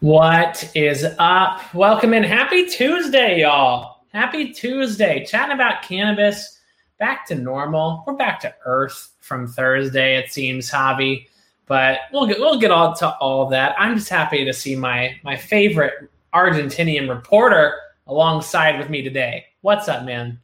[0.00, 1.74] What is up?
[1.74, 2.22] Welcome in.
[2.22, 3.98] Happy Tuesday, y'all.
[4.14, 5.26] Happy Tuesday.
[5.26, 6.58] Chatting about cannabis.
[6.98, 8.02] Back to normal.
[8.06, 11.26] We're back to earth from Thursday, it seems, Javi.
[11.66, 13.74] But we'll get we'll get on to all that.
[13.78, 17.74] I'm just happy to see my my favorite Argentinian reporter
[18.06, 19.44] alongside with me today.
[19.60, 20.40] What's up, man?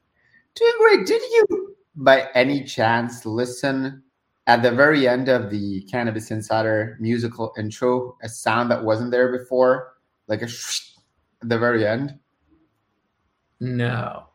[0.54, 1.06] Doing great.
[1.06, 4.02] Did you by any chance listen
[4.46, 9.36] at the very end of the Cannabis Insider musical intro, a sound that wasn't there
[9.36, 9.94] before,
[10.28, 10.92] like a sh-
[11.42, 12.18] at the very end.
[13.60, 14.26] No.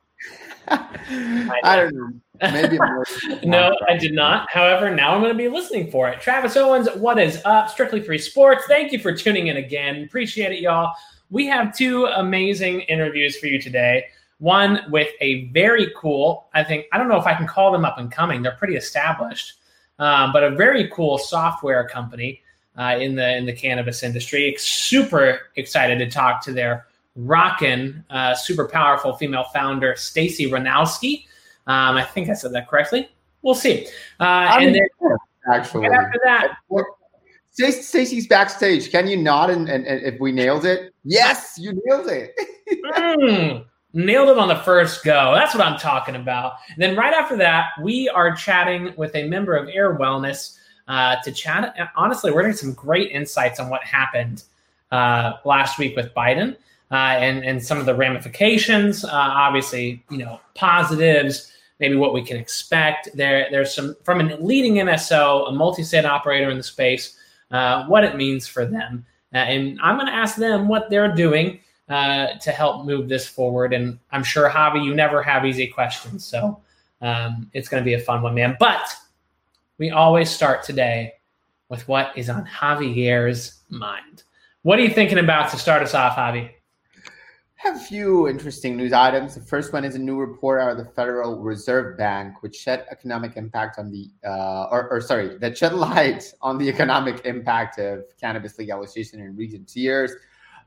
[0.68, 2.10] I, I don't know.
[2.42, 2.78] Maybe
[3.48, 4.50] no, I did not.
[4.50, 6.20] However, now I'm going to be listening for it.
[6.22, 7.70] Travis Owens, what is up?
[7.70, 8.66] Strictly Free Sports.
[8.68, 10.04] Thank you for tuning in again.
[10.04, 10.94] Appreciate it, y'all.
[11.30, 14.06] We have two amazing interviews for you today.
[14.40, 17.86] One with a very cool, I think, I don't know if I can call them
[17.86, 18.42] up and coming.
[18.42, 19.61] They're pretty established
[20.02, 22.42] um, but a very cool software company
[22.78, 24.56] uh, in the in the cannabis industry.
[24.58, 31.26] Super excited to talk to their rockin' uh, super powerful female founder, Stacy Ranowski.
[31.68, 33.10] Um, I think I said that correctly.
[33.44, 33.88] We'll see.
[34.20, 35.18] Uh, and then
[35.54, 36.56] actually, right after that.
[37.54, 38.92] Stacy's backstage.
[38.92, 40.94] Can you nod and, and, and, if we nailed it?
[41.04, 42.34] Yes, you nailed it.
[42.96, 45.34] mm, Nailed it on the first go.
[45.36, 46.54] That's what I'm talking about.
[46.70, 51.18] And then right after that, we are chatting with a member of Ayr Wellness uh,
[51.24, 51.76] to chat.
[51.96, 54.44] Honestly, we're getting some great insights on what happened
[54.92, 56.56] uh, last week with Biden
[56.92, 59.04] uh, and and some of the ramifications.
[59.04, 61.52] Uh, obviously, you know, positives.
[61.80, 63.10] Maybe what we can expect.
[63.16, 67.18] There, there's some from a leading MSO, a multi-state operator in the space.
[67.50, 71.14] Uh, what it means for them, uh, and I'm going to ask them what they're
[71.14, 71.60] doing
[71.92, 73.74] uh, to help move this forward.
[73.74, 76.26] And I'm sure, Javi, you never have easy questions.
[76.26, 76.62] So
[77.02, 78.56] um, it's going to be a fun one, man.
[78.60, 78.88] But
[79.78, 81.14] we always start today
[81.70, 84.24] with what is on Javier's mind.
[84.64, 86.52] What are you thinking about to start us off, Javi?
[87.62, 89.36] have a few interesting news items.
[89.36, 92.88] The first one is a new report out of the Federal Reserve Bank, which shed
[92.90, 97.78] economic impact on the, uh, or, or, sorry, that shed light on the economic impact
[97.78, 100.12] of cannabis legalization in recent years.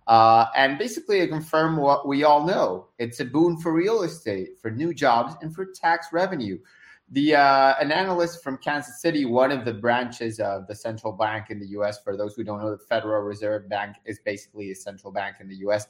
[0.06, 4.70] Uh, and basically, confirm what we all know: it's a boon for real estate, for
[4.70, 6.58] new jobs, and for tax revenue.
[7.10, 11.46] The uh, an analyst from Kansas City, one of the branches of the central bank
[11.50, 12.02] in the U.S.
[12.02, 15.48] For those who don't know, the Federal Reserve Bank is basically a central bank in
[15.48, 15.86] the U.S.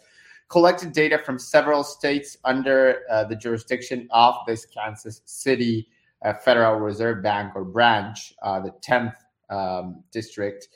[0.49, 5.89] Collected data from several states under uh, the jurisdiction of this Kansas City
[6.25, 9.15] uh, Federal Reserve Bank or branch, uh, the 10th
[9.51, 10.69] um, district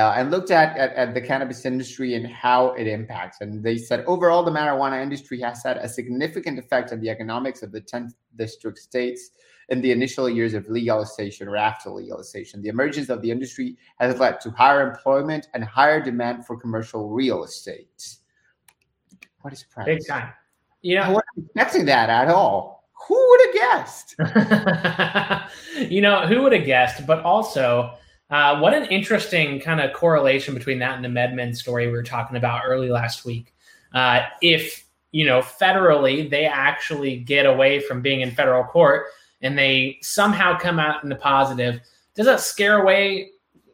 [0.00, 3.42] uh, and looked at, at, at, the cannabis industry and how it impacts.
[3.42, 7.62] And they said overall, the marijuana industry has had a significant effect on the economics
[7.62, 9.30] of the 10th district states
[9.68, 12.62] in the initial years of legalization or after legalization.
[12.62, 17.10] The emergence of the industry has led to higher employment and higher demand for commercial
[17.10, 18.16] real estate.
[19.42, 19.86] What is price?
[19.86, 20.32] Big time.
[20.82, 22.88] You know, I wasn't expecting that at all.
[23.06, 24.16] Who would have guessed?
[25.90, 27.06] you know, who would have guessed?
[27.06, 27.94] But also,
[28.30, 32.02] uh, what an interesting kind of correlation between that and the MedMen story we were
[32.02, 33.54] talking about early last week.
[33.92, 39.06] Uh, if you know federally they actually get away from being in federal court
[39.42, 41.80] and they somehow come out in the positive,
[42.14, 43.30] does that scare away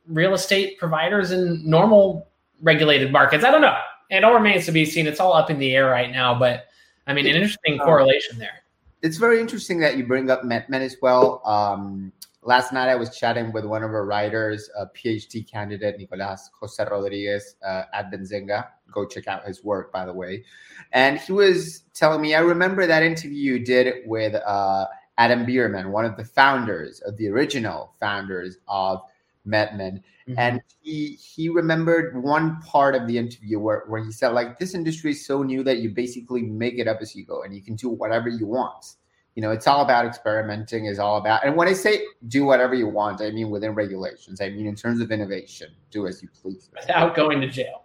[0.09, 2.29] real estate providers in normal
[2.63, 3.45] regulated markets?
[3.45, 3.79] I don't know.
[4.09, 5.07] It all remains to be seen.
[5.07, 6.67] It's all up in the air right now, but
[7.07, 8.63] I mean, an interesting correlation there.
[9.03, 11.43] It's very interesting that you bring up MedMen as well.
[11.45, 12.13] Um,
[12.47, 16.83] last night I was chatting with one of our writers, a PhD candidate, Nicolas Jose
[16.85, 18.69] Rodriguez uh, at Benzinga.
[18.93, 20.45] Go check out his work, by the way.
[20.93, 24.87] And he was telling me, I remember that interview you did with uh,
[25.19, 29.03] Adam Bierman, one of the founders of the original founders of
[29.47, 30.03] MedMen.
[30.29, 30.39] Mm-hmm.
[30.39, 34.75] And he he remembered one part of the interview where, where he said, like, this
[34.75, 37.63] industry is so new that you basically make it up as you go and you
[37.63, 38.97] can do whatever you want
[39.37, 42.75] you know it's all about experimenting is all about and when i say do whatever
[42.75, 46.29] you want i mean within regulations i mean in terms of innovation do as you
[46.43, 46.69] please.
[46.75, 47.85] Without going to jail.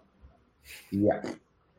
[0.89, 1.21] Yeah.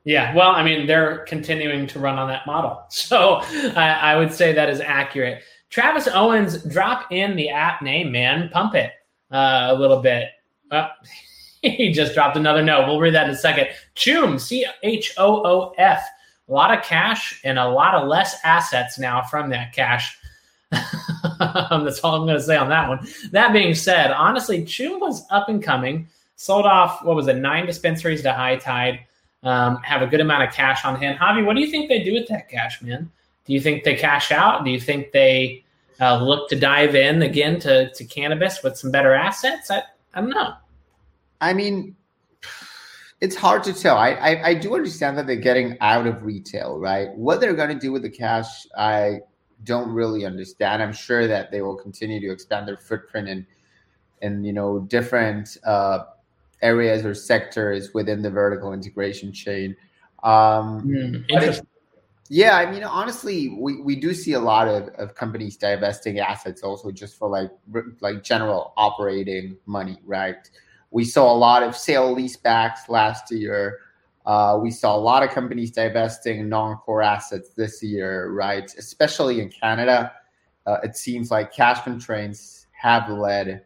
[0.05, 2.85] Yeah well i mean they're continuing to run on that model.
[2.91, 3.41] So
[3.77, 5.43] I, I would say that is accurate.
[5.71, 8.51] Travis owens drop in the app name man.
[8.51, 8.93] Pump it
[9.33, 10.29] uh, a little bit.
[10.71, 10.89] Uh,
[11.63, 12.87] he just dropped another note.
[12.87, 13.69] We'll read that in a second.
[13.95, 16.03] Choom c-h-o-o-f
[16.49, 20.19] a lot of cash and a lot of less assets now from that cash.
[20.71, 23.07] That's all I'm going to say on that one.
[23.31, 26.09] That being said, honestly, Choom was up and coming.
[26.37, 29.01] Sold off what was it, nine dispensaries to High Tide.
[29.45, 31.19] Um, have a good amount of cash on hand.
[31.19, 33.11] Javi, what do you think they do with that cash, man?
[33.45, 34.65] Do you think they cash out?
[34.65, 35.65] Do you think they
[36.01, 39.71] uh, look to dive in again to, to cannabis with some better assets?
[39.71, 39.83] I,
[40.15, 40.55] I don't know.
[41.41, 41.97] I mean,
[43.23, 43.97] it's hard to tell.
[43.97, 47.09] I, I, I do understand that they're getting out of retail, right?
[47.11, 49.21] What they're going to do with the cash, I
[49.63, 50.83] don't really understand.
[50.83, 53.47] I'm sure that they will continue to expand their footprint in
[54.23, 56.01] in you know different uh,
[56.63, 59.77] areas or sectors within the vertical integration chain.
[60.25, 61.65] Um, mm,
[62.29, 66.63] yeah, I mean, honestly, we, we do see a lot of, of companies divesting assets
[66.63, 67.51] also just for like
[68.01, 70.51] like general operating money, right?
[70.93, 73.81] We saw a lot of sale leasebacks last year.
[74.25, 78.73] Uh, we saw a lot of companies divesting non-core assets this year, right?
[78.79, 80.13] Especially in Canada,
[80.67, 83.65] uh, it seems like cash constraints have led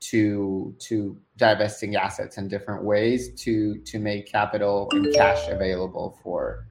[0.00, 6.66] to to divesting assets in different ways to to make capital and cash available for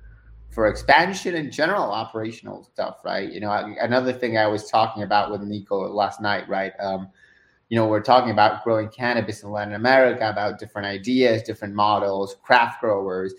[0.49, 3.31] for expansion and general operational stuff, right?
[3.31, 6.73] You know, another thing I was talking about with Nico last night, right?
[6.79, 7.09] Um,
[7.69, 12.35] you know, we're talking about growing cannabis in Latin America, about different ideas, different models,
[12.41, 13.33] craft growers.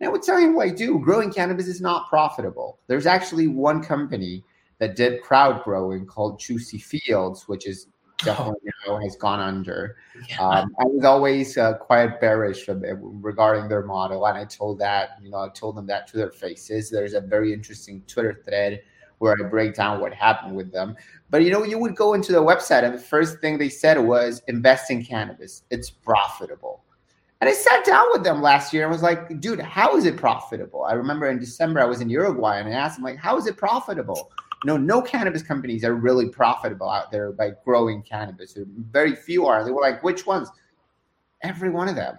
[0.00, 0.98] And I would tell you what I do.
[0.98, 2.78] Growing cannabis is not profitable.
[2.86, 4.42] There's actually one company
[4.78, 7.88] that did crowd growing called Juicy Fields, which is
[8.18, 8.96] definitely oh.
[8.96, 9.96] now has gone under.
[10.28, 10.40] Yeah.
[10.40, 15.30] Um, I was always uh, quite bearish regarding their model, and I told that you
[15.30, 16.90] know I told them that to their faces.
[16.90, 18.82] There's a very interesting Twitter thread
[19.18, 20.96] where I break down what happened with them.
[21.30, 23.98] But you know, you would go into the website, and the first thing they said
[23.98, 25.62] was invest in cannabis.
[25.70, 26.82] It's profitable.
[27.40, 30.16] And I sat down with them last year and was like, dude, how is it
[30.16, 30.84] profitable?
[30.84, 33.46] I remember in December I was in Uruguay and I asked them, like, how is
[33.46, 34.30] it profitable?
[34.64, 38.56] Know, no cannabis companies are really profitable out there by growing cannabis.
[38.90, 39.62] Very few are.
[39.62, 40.48] They were like, which ones?
[41.42, 42.16] Every one of them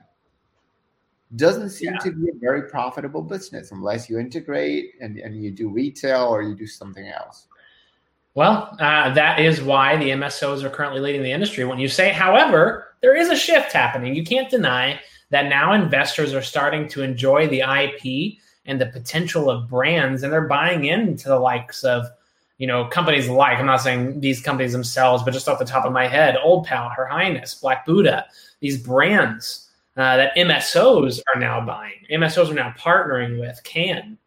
[1.35, 1.99] doesn't seem yeah.
[1.99, 6.43] to be a very profitable business unless you integrate and, and you do retail or
[6.43, 7.47] you do something else.
[8.35, 11.63] Well, uh, that is why the MSOs are currently leading the industry.
[11.63, 14.13] When you say, however, there is a shift happening.
[14.13, 14.99] You can't deny
[15.29, 20.33] that now investors are starting to enjoy the IP and the potential of brands, and
[20.33, 22.07] they're buying into the likes of,
[22.57, 25.85] you know, companies like I'm not saying these companies themselves, but just off the top
[25.85, 28.25] of my head, Old Pal, Her Highness, Black Buddha,
[28.59, 29.64] these brands
[29.97, 32.05] uh, that MSOs are now buying.
[32.11, 34.17] MSOs are now partnering with Can,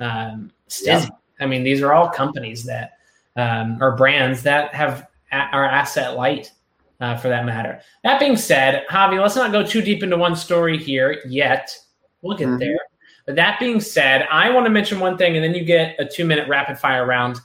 [0.00, 0.86] um, Stizzy.
[0.86, 1.08] Yeah.
[1.40, 2.92] I mean, these are all companies that
[3.36, 6.52] um, or brands that have are asset light
[7.00, 7.80] uh, for that matter.
[8.02, 11.76] That being said, Javi, let's not go too deep into one story here yet.
[12.22, 12.58] We'll get mm-hmm.
[12.58, 12.78] there.
[13.26, 16.04] But that being said, I want to mention one thing, and then you get a
[16.04, 17.38] two minute rapid fire round.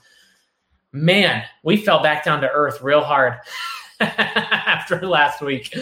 [0.93, 3.35] Man, we fell back down to earth real hard.
[4.83, 5.75] after last week.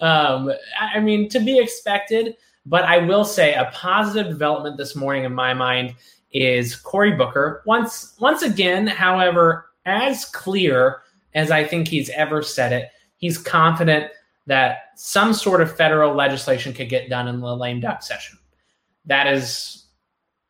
[0.00, 2.36] Um, I mean, to be expected,
[2.66, 5.94] but I will say a positive development this morning in my mind
[6.32, 7.62] is Cory Booker.
[7.66, 11.02] Once, once again, however, as clear
[11.34, 14.10] as I think he's ever said it, he's confident
[14.46, 18.38] that some sort of federal legislation could get done in the lame duck session.
[19.04, 19.86] That is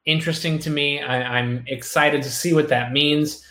[0.06, 1.00] interesting to me.
[1.02, 3.44] I, I'm excited to see what that means.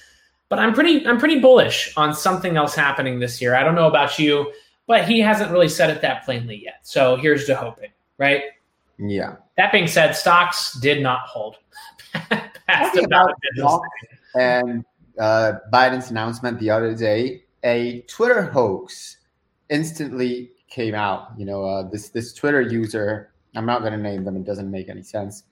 [0.50, 3.56] But I'm pretty I'm pretty bullish on something else happening this year.
[3.56, 4.54] I don't know about you,
[4.86, 6.80] but he hasn't really said it that plainly yet.
[6.84, 8.44] So here's to hoping, right?
[8.98, 9.36] Yeah.
[9.58, 11.58] That being said, stocks did not hold.
[12.68, 13.34] Past about
[14.36, 14.86] and
[15.20, 19.18] uh, Biden's announcement the other day, a Twitter hoax
[19.70, 21.32] instantly came out.
[21.38, 24.70] You know, uh, this this Twitter user, I'm not going to name them; it doesn't
[24.70, 25.44] make any sense.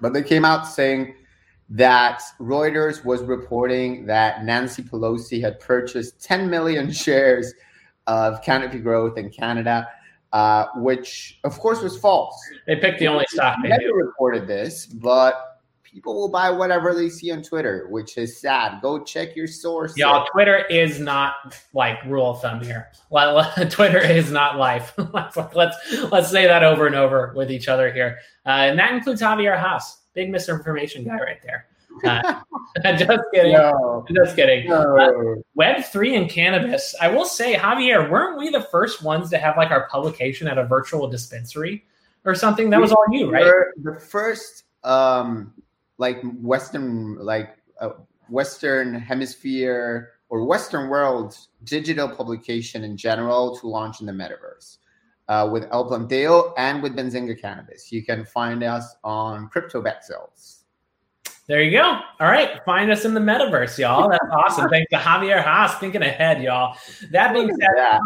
[0.00, 1.14] But they came out saying
[1.70, 7.54] that Reuters was reporting that Nancy Pelosi had purchased 10 million shares
[8.08, 9.88] of Canopy Growth in Canada,
[10.32, 12.36] uh, which of course was false.
[12.66, 17.08] They picked the only stock they never reported this, but people will buy whatever they
[17.08, 18.80] see on Twitter, which is sad.
[18.82, 19.96] Go check your source.
[19.96, 21.34] Y'all, Twitter is not
[21.72, 22.90] like rule of thumb here.
[23.70, 24.92] Twitter is not life.
[25.12, 25.76] let's, let's
[26.10, 29.56] let's say that over and over with each other here, uh, and that includes Javier
[29.56, 31.66] Hasse big misinformation guy right there.
[32.04, 32.40] Uh,
[32.98, 33.52] just kidding.
[33.52, 34.04] No.
[34.14, 34.68] Just kidding.
[34.68, 34.98] No.
[34.98, 36.94] Uh, Web three and cannabis.
[37.00, 40.58] I will say, Javier, weren't we the first ones to have like our publication at
[40.58, 41.84] a virtual dispensary
[42.24, 42.68] or something?
[42.68, 43.50] That we was all you, right?
[43.82, 45.54] The first, um,
[45.96, 47.90] like Western, like uh,
[48.28, 54.76] Western Hemisphere or Western world digital publication in general to launch in the metaverse
[55.30, 57.90] uh, with El Planteo and with Benzinga Cannabis.
[57.92, 60.64] You can find us on Crypto Bet Cells.
[61.46, 62.00] There you go.
[62.20, 62.62] All right.
[62.64, 64.10] Find us in the metaverse, y'all.
[64.10, 64.68] That's awesome.
[64.68, 66.76] Thanks to Javier Hasse thinking ahead, y'all.
[67.12, 68.00] That being said,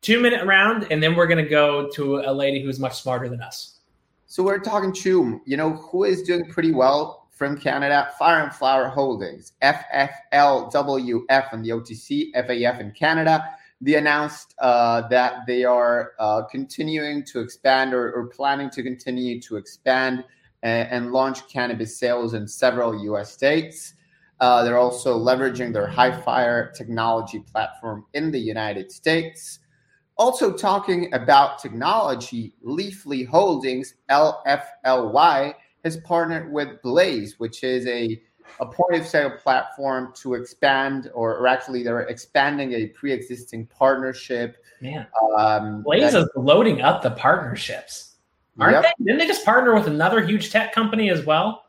[0.00, 3.28] two minute round, and then we're going to go to a lady who's much smarter
[3.28, 3.78] than us.
[4.26, 5.40] So we're talking Choom.
[5.44, 8.10] You know, who is doing pretty well from Canada?
[8.18, 13.44] Fire and Flower Holdings, FFLWF on the OTC, FAF in Canada.
[13.82, 19.40] They announced uh, that they are uh, continuing to expand or, or, planning to continue
[19.40, 20.24] to expand
[20.62, 23.94] and, and, launch cannabis sales in several US states.
[24.38, 29.58] Uh, they're also leveraging their Hifyre technology platform in the United States.
[30.16, 38.22] Also, talking about technology, Leafly Holdings, LFLY, has partnered with Blaze, which is a
[38.60, 43.66] a point of sale platform to expand, or, or actually, they're expanding a pre existing
[43.66, 44.64] partnership.
[44.80, 45.06] Man,
[45.36, 48.16] um, Blaze is loading up the partnerships,
[48.58, 48.94] aren't yep.
[48.98, 49.04] they?
[49.04, 51.66] Didn't they just partner with another huge tech company as well?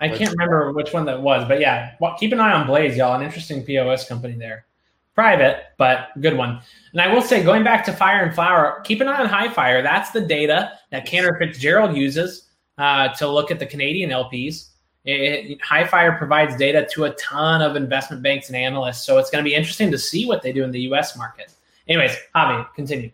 [0.00, 2.96] I can't remember which one that was, but yeah, well, keep an eye on Blaze,
[2.96, 3.14] y'all.
[3.14, 4.66] An interesting POS company there.
[5.14, 6.60] Private, but good one.
[6.92, 9.82] And I will say, going back to Fire and Flower, keep an eye on Hifyre.
[9.82, 14.70] That's the data that Cantor Fitzgerald uses uh, to look at the Canadian LPs.
[15.04, 19.44] It, Hifyre provides data to a ton of investment banks and analysts, so it's going
[19.44, 21.16] to be interesting to see what they do in the U.S.
[21.16, 21.52] market.
[21.86, 23.10] Anyways, Javi, continue.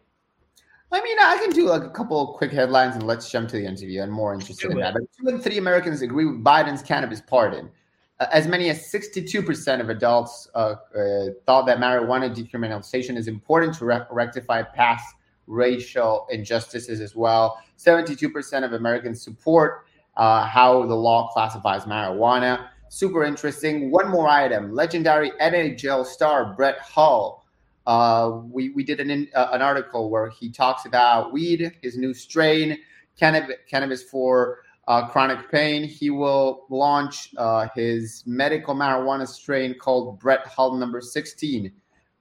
[0.92, 3.64] I mean, I can do like a couple quick headlines and let's jump to the
[3.64, 4.02] interview.
[4.02, 4.94] I'm more interested in that.
[4.94, 7.70] But two in three Americans agree with Biden's cannabis pardon.
[8.18, 13.75] Uh, as many as 62% of adults uh, uh, thought that marijuana decriminalization is important
[13.78, 15.14] to re- rectify past
[15.47, 17.61] racial injustices as well.
[17.78, 19.87] 72% of Americans support
[20.20, 22.68] uh, how the law classifies marijuana.
[22.90, 23.90] Super interesting.
[23.90, 27.46] One more item legendary NHL star Brett Hull.
[27.86, 32.12] Uh, we, we did an, uh, an article where he talks about weed, his new
[32.12, 32.78] strain,
[33.16, 34.58] cannabis, cannabis for
[34.88, 35.84] uh, chronic pain.
[35.84, 41.72] He will launch uh, his medical marijuana strain called Brett Hull number 16.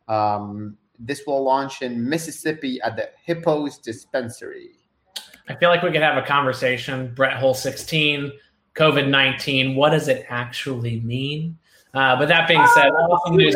[0.07, 4.78] Um, this will launch in Mississippi at the Hippos Dispensary.
[5.49, 7.11] I feel like we could have a conversation.
[7.15, 8.31] Brett Hull 16,
[8.75, 9.75] COVID 19.
[9.75, 11.57] What does it actually mean?
[11.93, 13.55] Uh, but that being said, oh, awesome news.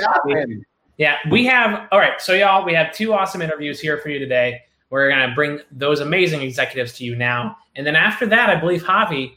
[0.97, 1.87] Yeah, we have.
[1.91, 2.19] All right.
[2.19, 4.61] So, y'all, we have two awesome interviews here for you today.
[4.89, 7.57] We're going to bring those amazing executives to you now.
[7.75, 9.33] And then after that, I believe, Javi,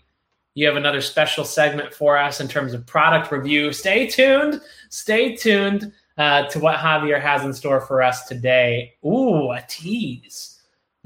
[0.54, 3.72] you have another special segment for us in terms of product review.
[3.72, 4.60] Stay tuned.
[4.90, 8.94] Stay tuned uh, to what Javier has in store for us today.
[9.04, 10.55] Ooh, a tease.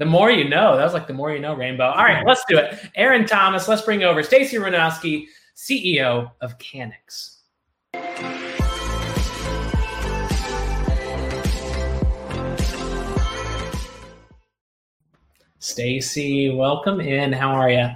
[0.01, 0.77] The more you know.
[0.77, 1.85] That was like the more you know, Rainbow.
[1.85, 2.75] All right, let's do it.
[2.95, 7.37] Aaron Thomas, let's bring over Stacy Ranowski, CEO of Canix.
[15.59, 17.31] Stacy, welcome in.
[17.31, 17.89] How are you?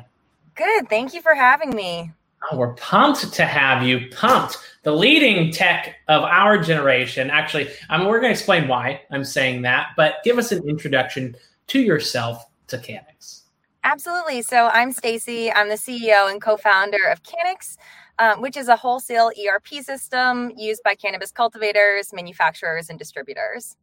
[0.53, 0.87] Good.
[0.87, 2.11] Thank you for having me.
[2.51, 4.11] Oh, we're pumped to have you.
[4.11, 4.59] Pumped.
[4.83, 7.31] The leading tech of our generation.
[7.31, 10.69] Actually, I mean, we're going to explain why I'm saying that, but give us an
[10.69, 11.35] introduction
[11.67, 13.41] to yourself to Canix.
[13.83, 14.41] Absolutely.
[14.41, 15.51] So I'm Stacy.
[15.51, 17.77] I'm the CEO and co-founder of Canix,
[18.17, 23.77] um, which is a wholesale ERP system used by cannabis cultivators, manufacturers, and distributors.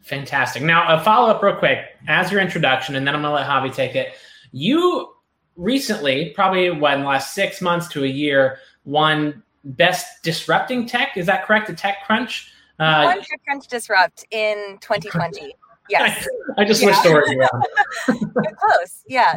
[0.00, 0.62] Fantastic.
[0.62, 3.46] Now, a follow up real quick as your introduction, and then I'm going to let
[3.46, 4.14] Javi take it.
[4.52, 5.12] You
[5.56, 11.16] recently, probably the last six months to a year, won Best Disrupting Tech.
[11.16, 11.68] Is that correct?
[11.68, 12.48] At TechCrunch?
[12.78, 15.54] Uh, TechCrunch Disrupt in 2020.
[15.90, 16.26] Yes.
[16.56, 16.92] I, I just yeah.
[16.92, 18.54] switched the word around.
[18.56, 19.02] close.
[19.06, 19.34] Yeah.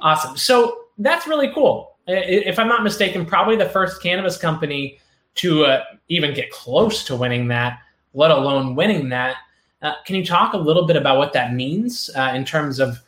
[0.00, 0.36] Awesome.
[0.36, 1.96] So that's really cool.
[2.06, 4.98] If I'm not mistaken, probably the first cannabis company
[5.36, 7.80] to uh, even get close to winning that,
[8.12, 9.36] let alone winning that.
[9.82, 12.98] Uh, can you talk a little bit about what that means uh, in terms of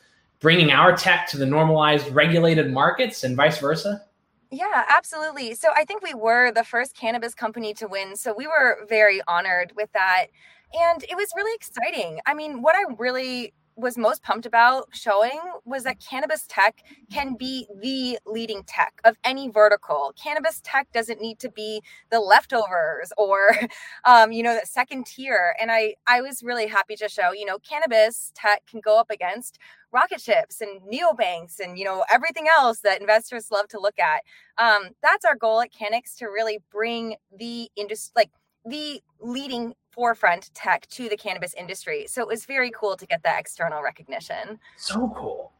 [0.41, 4.03] bringing our tech to the normalized regulated markets and vice versa?
[4.51, 5.55] Yeah, absolutely.
[5.55, 8.17] So I think we were the first cannabis company to win.
[8.17, 10.27] So we were very honored with that.
[10.75, 12.21] And it was really exciting.
[12.27, 16.83] I mean, what I really was most pumped about showing was that cannabis tech
[17.13, 20.15] can be the leading tech of any vertical.
[20.21, 23.51] Cannabis tech doesn't need to be the leftovers or,
[24.07, 25.55] um, you know, the second tier.
[25.61, 29.11] And I, I was really happy to show, you know, cannabis tech can go up
[29.11, 29.59] against
[29.93, 34.23] rocket ships and neobanks and, you know, everything else that investors love to look at.
[34.57, 38.31] Um, that's our goal at Canix to really bring the industry, like
[38.67, 42.07] the leading forefront tech to the cannabis industry.
[42.09, 44.59] So it was very cool to get that external recognition.
[44.77, 45.53] So cool.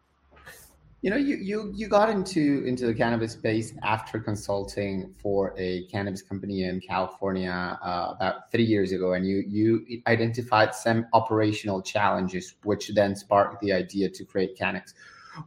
[1.03, 5.85] You know, you you you got into into the cannabis space after consulting for a
[5.87, 11.81] cannabis company in California uh, about three years ago, and you you identified some operational
[11.81, 14.95] challenges, which then sparked the idea to create Canix.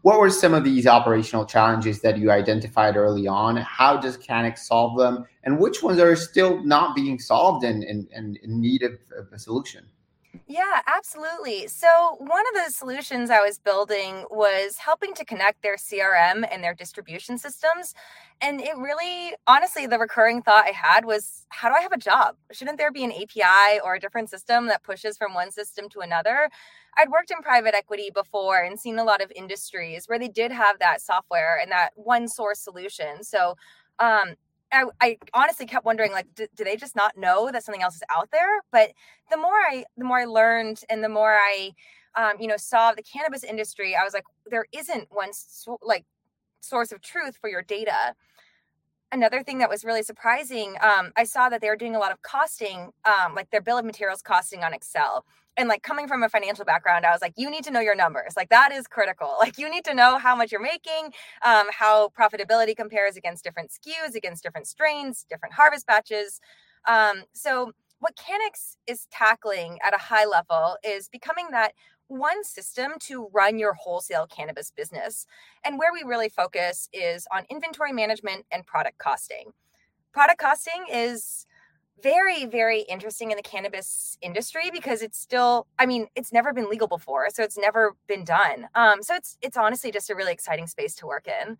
[0.01, 3.57] What were some of these operational challenges that you identified early on?
[3.57, 5.25] How does Canix solve them?
[5.43, 9.31] And which ones are still not being solved and, and, and in need of, of
[9.31, 9.85] a solution?
[10.47, 11.67] Yeah, absolutely.
[11.67, 16.63] So, one of the solutions I was building was helping to connect their CRM and
[16.63, 17.93] their distribution systems.
[18.41, 21.97] And it really, honestly, the recurring thought I had was how do I have a
[21.97, 22.35] job?
[22.51, 25.99] Shouldn't there be an API or a different system that pushes from one system to
[25.99, 26.49] another?
[26.97, 30.51] I'd worked in private equity before and seen a lot of industries where they did
[30.51, 33.23] have that software and that one source solution.
[33.23, 33.55] So,
[33.99, 34.33] um,
[34.71, 37.95] I, I, honestly kept wondering like do, do, they just not know that something else
[37.95, 38.61] is out there?
[38.71, 38.91] But
[39.31, 41.71] the more i the more i learned and the more i
[42.15, 46.05] um, you know saw the cannabis industry i was like there isn't one so, like
[46.61, 48.15] source of truth for your data.
[49.11, 52.11] Another thing that was really surprising um, i saw that they were doing a lot
[52.11, 55.25] of costing um, like their bill of materials costing on excel
[55.59, 57.95] and like coming from a financial background i was like you need to know your
[57.95, 61.11] numbers like that is critical like you need to know how much you're making
[61.45, 66.41] um, how profitability compares against different skus against different strains different harvest batches
[66.87, 71.73] um, so what Canix is tackling at a high level is becoming that
[72.07, 75.27] one system to run your wholesale cannabis business.
[75.63, 79.51] And where we really focus is on inventory management and product costing.
[80.11, 81.45] Product costing is
[82.01, 86.69] very very interesting in the cannabis industry because it's still i mean it's never been
[86.69, 88.67] legal before so it's never been done.
[88.75, 91.57] Um, so it's it's honestly just a really exciting space to work in.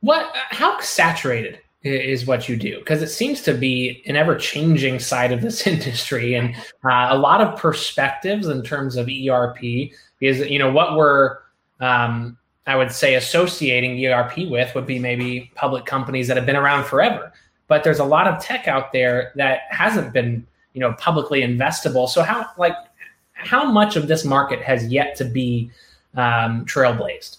[0.00, 2.78] What how saturated is what you do?
[2.78, 6.54] Because it seems to be an ever changing side of this industry and
[6.84, 9.58] uh, a lot of perspectives in terms of erp
[10.18, 11.38] because you know what we're
[11.80, 16.56] um, i would say associating erp with would be maybe public companies that have been
[16.56, 17.32] around forever
[17.68, 22.08] but there's a lot of tech out there that hasn't been you know publicly investable.
[22.08, 22.74] So how like
[23.32, 25.70] how much of this market has yet to be
[26.14, 27.38] um, trailblazed?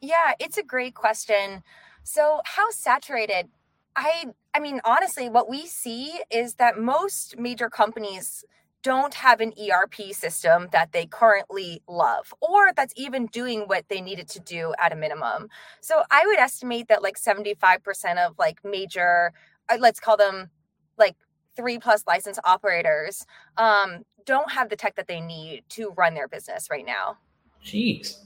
[0.00, 1.62] Yeah it's a great question.
[2.04, 3.48] So how saturated?
[3.96, 8.44] I i mean honestly what we see is that most major companies
[8.82, 14.00] don't have an ERP system that they currently love or that's even doing what they
[14.00, 15.48] needed to do at a minimum.
[15.80, 19.32] So I would estimate that like 75% of like major
[19.78, 20.50] let's call them
[20.98, 21.16] like
[21.56, 26.28] three plus license operators um, don't have the tech that they need to run their
[26.28, 27.16] business right now.
[27.64, 28.16] Jeez.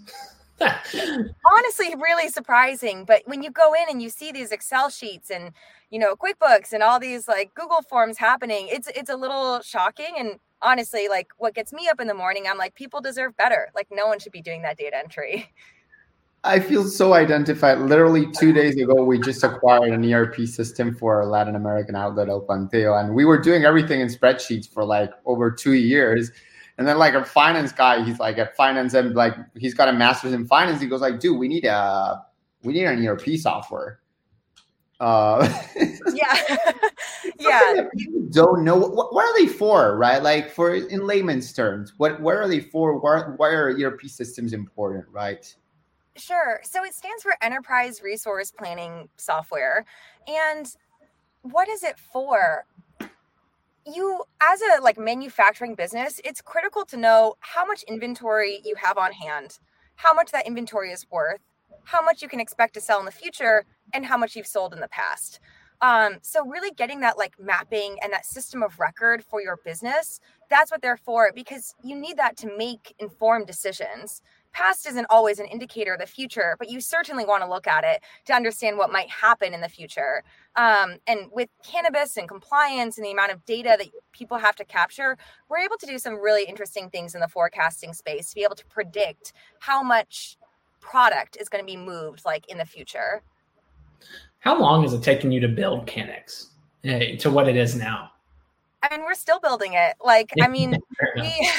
[0.61, 3.05] Honestly, really surprising.
[3.05, 5.53] But when you go in and you see these Excel sheets and
[5.91, 10.15] you know QuickBooks and all these like Google forms happening, it's it's a little shocking.
[10.17, 13.71] And honestly, like what gets me up in the morning, I'm like, people deserve better.
[13.75, 15.53] Like no one should be doing that data entry.
[16.45, 17.79] I feel so identified.
[17.79, 22.29] Literally two days ago, we just acquired an ERP system for a Latin American outlet,
[22.29, 26.31] El Planteo, and we were doing everything in spreadsheets for like over two years.
[26.77, 29.93] And then like a finance guy, he's like at finance and like he's got a
[29.93, 30.83] master's in finance.
[30.83, 32.23] He goes like, dude, we need a
[32.63, 34.01] we need an ERP software.
[35.01, 35.49] Uh,
[36.13, 36.57] yeah,
[37.39, 37.85] yeah.
[38.31, 40.23] don't know what, what, are they for, right?
[40.23, 42.99] Like for in layman's terms, what what are they for?
[42.99, 45.55] Why, why are ERP systems important, right?
[46.17, 46.61] Sure.
[46.63, 49.85] So it stands for Enterprise Resource Planning Software.
[50.29, 50.73] And
[51.43, 52.67] what is it for?
[53.85, 58.97] You as a like manufacturing business, it's critical to know how much inventory you have
[58.97, 59.59] on hand,
[59.97, 61.41] how much that inventory is worth,
[61.83, 64.73] how much you can expect to sell in the future, and how much you've sold
[64.73, 65.41] in the past.
[65.83, 70.21] Um, so really getting that like mapping and that system of record for your business,
[70.49, 74.23] that's what they're for because you need that to make informed decisions
[74.55, 77.85] past isn't always an indicator of the future, but you certainly want to look at
[77.85, 80.23] it to understand what might happen in the future.
[80.57, 84.65] Um, and with cannabis and compliance and the amount of data that people have to
[84.65, 88.45] capture, we're able to do some really interesting things in the forecasting space to be
[88.45, 90.39] able to predict how much
[90.81, 93.23] product is going to be moved like in the future.
[94.39, 96.49] How long has it taken you to build Canix
[96.85, 98.13] uh, to what it is now?
[98.83, 99.97] I mean, we're still building it.
[100.05, 100.73] Like, I mean,
[101.17, 101.23] we,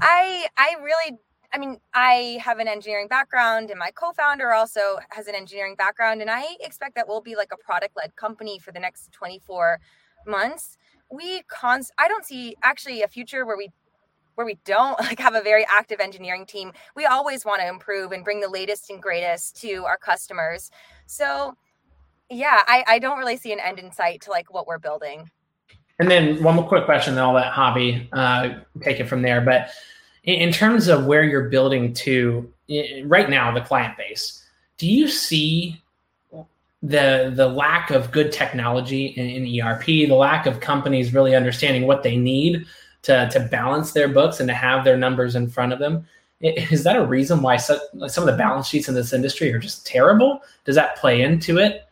[0.00, 1.18] I, I really
[1.52, 5.76] I mean, I have an engineering background, and my co founder also has an engineering
[5.76, 6.20] background.
[6.20, 9.80] And I expect that we'll be like a product led company for the next 24
[10.26, 10.76] months.
[11.10, 13.70] We cons, I don't see actually a future where we
[14.38, 18.12] where we don't like have a very active engineering team we always want to improve
[18.12, 20.70] and bring the latest and greatest to our customers
[21.06, 21.56] so
[22.30, 25.28] yeah i, I don't really see an end in sight to like what we're building
[25.98, 29.40] and then one more quick question then i'll let Javi uh, take it from there
[29.40, 29.70] but
[30.24, 32.52] in terms of where you're building to
[33.04, 34.44] right now, the client base,
[34.76, 35.82] do you see
[36.82, 41.86] the the lack of good technology in, in, ERP, the lack of companies really understanding
[41.86, 42.66] what they need
[43.02, 46.06] to to balance their books and to have their numbers in front of them?
[46.40, 49.86] Is that a reason why some of the balance sheets in this industry are just
[49.86, 50.40] terrible?
[50.64, 51.84] Does that play into it?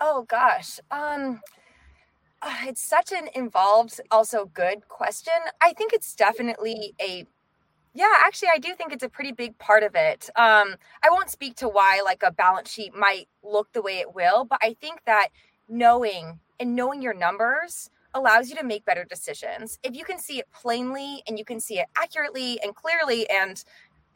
[0.00, 0.78] Oh gosh.
[0.90, 1.40] Um
[2.44, 5.32] uh, it's such an involved, also good question.
[5.60, 7.24] I think it's definitely a
[7.94, 10.30] yeah, actually, I do think it's a pretty big part of it.
[10.36, 14.14] Um, I won't speak to why like a balance sheet might look the way it
[14.14, 15.28] will, but I think that
[15.68, 19.78] knowing and knowing your numbers allows you to make better decisions.
[19.82, 23.62] If you can see it plainly and you can see it accurately and clearly and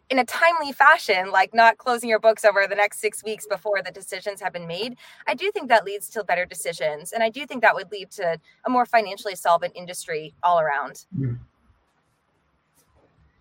[0.09, 3.83] in a timely fashion, like not closing your books over the next six weeks before
[3.83, 7.13] the decisions have been made, I do think that leads to better decisions.
[7.13, 11.07] And I do think that would lead to a more financially solvent industry all around.
[11.19, 11.35] Mm-hmm.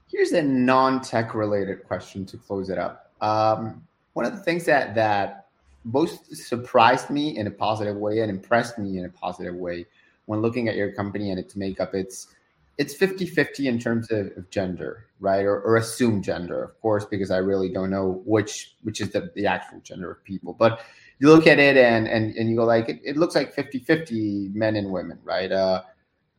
[0.08, 3.12] Here's a non-tech related question to close it up.
[3.22, 5.48] Um, one of the things that that
[5.84, 9.86] most surprised me in a positive way and impressed me in a positive way
[10.26, 12.28] when looking at your company and its makeup, it's
[12.78, 15.46] it's 50-50 in terms of, of gender, right?
[15.46, 19.32] Or, or assumed gender, of course, because I really don't know which which is the,
[19.36, 20.54] the actual gender of people.
[20.54, 20.82] But
[21.20, 24.54] you look at it and and, and you go like it, it looks like 50-50
[24.54, 25.52] men and women, right?
[25.52, 25.84] Uh,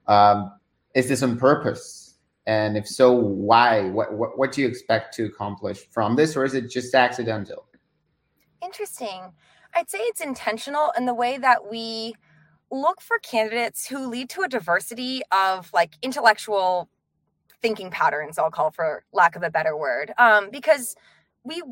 [0.06, 0.52] um,
[0.94, 2.05] is this on purpose?
[2.46, 3.90] And if so, why?
[3.90, 7.66] What, what, what do you expect to accomplish from this, or is it just accidental?
[8.62, 9.32] Interesting.
[9.74, 12.14] I'd say it's intentional in the way that we
[12.70, 16.88] look for candidates who lead to a diversity of like intellectual
[17.62, 20.12] thinking patterns, I'll call for lack of a better word.
[20.18, 20.96] Um, because
[21.44, 21.62] we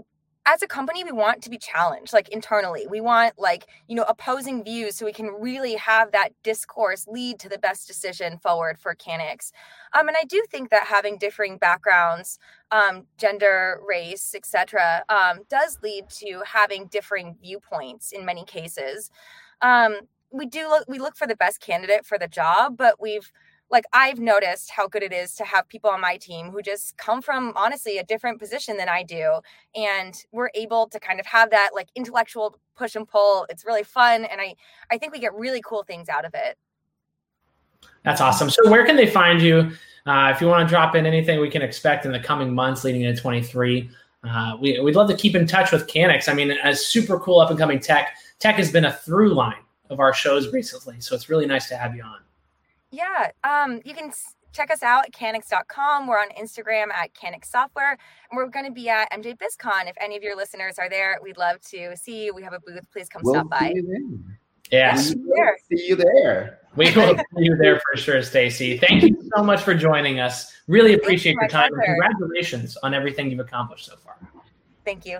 [0.46, 2.86] as a company we want to be challenged like internally.
[2.88, 7.38] We want like you know opposing views so we can really have that discourse lead
[7.40, 9.52] to the best decision forward for Canix.
[9.92, 12.38] Um, and i do think that having differing backgrounds
[12.70, 19.10] um, gender race etc um, does lead to having differing viewpoints in many cases.
[19.62, 19.96] Um,
[20.30, 23.30] we do look we look for the best candidate for the job but we've
[23.74, 26.96] like I've noticed how good it is to have people on my team who just
[26.96, 29.40] come from honestly a different position than I do
[29.74, 33.46] and we're able to kind of have that like intellectual push and pull.
[33.50, 34.54] It's really fun and I
[34.92, 36.56] I think we get really cool things out of it.
[38.04, 38.48] That's awesome.
[38.48, 39.72] So where can they find you?
[40.06, 42.84] Uh, if you want to drop in anything we can expect in the coming months
[42.84, 43.90] leading into 23,
[44.22, 46.28] uh, we, we'd love to keep in touch with Canix.
[46.28, 49.62] I mean, as super cool up and coming tech, tech has been a through line
[49.90, 51.00] of our shows recently.
[51.00, 52.18] So it's really nice to have you on.
[52.94, 53.30] Yeah.
[53.42, 54.12] Um, you can
[54.52, 56.06] check us out at canix.com.
[56.06, 57.90] We're on Instagram at Canix Software.
[57.90, 59.88] And we're going to be at MJ BizCon.
[59.88, 62.34] If any of your listeners are there, we'd love to see you.
[62.34, 62.86] We have a booth.
[62.92, 63.74] Please come we'll stop by.
[64.70, 65.08] Yes.
[65.08, 66.60] See you, see you there.
[66.76, 68.78] We will see you there for sure, Stacy.
[68.78, 70.52] Thank you so much for joining us.
[70.68, 71.72] Really appreciate your time.
[71.74, 74.16] And congratulations on everything you've accomplished so far.
[74.84, 75.18] Thank you.